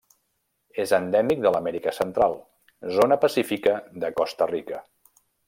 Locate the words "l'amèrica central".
1.55-2.33